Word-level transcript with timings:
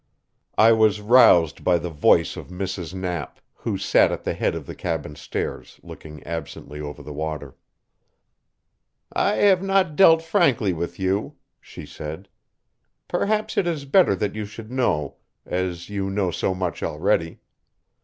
I 0.57 0.71
was 0.71 0.99
roused 0.99 1.63
by 1.63 1.77
the 1.77 1.91
voice 1.91 2.35
of 2.35 2.47
Mrs. 2.47 2.95
Knapp, 2.95 3.39
who 3.53 3.77
sat 3.77 4.11
at 4.11 4.23
the 4.23 4.33
head 4.33 4.55
of 4.55 4.65
the 4.65 4.73
cabin 4.73 5.15
stairs, 5.15 5.79
looking 5.83 6.23
absently 6.23 6.81
over 6.81 7.03
the 7.03 7.13
water. 7.13 7.55
"I 9.13 9.35
have 9.35 9.61
not 9.61 9.95
dealt 9.95 10.23
frankly 10.23 10.73
with 10.73 10.97
you," 10.97 11.35
she 11.59 11.85
said. 11.85 12.29
"Perhaps 13.07 13.57
it 13.57 13.67
is 13.67 13.85
better 13.85 14.15
that 14.15 14.33
you 14.33 14.45
should 14.45 14.71
know, 14.71 15.17
as 15.45 15.87
you 15.89 16.09
know 16.09 16.31
so 16.31 16.55
much 16.55 16.81
already. 16.81 17.37